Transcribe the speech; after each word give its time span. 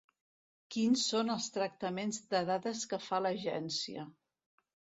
Quins 0.75 1.03
són 1.11 1.29
els 1.33 1.49
tractaments 1.59 2.19
de 2.33 2.43
dades 2.49 2.83
que 2.95 3.01
fa 3.07 3.23
l'Agència. 3.27 4.11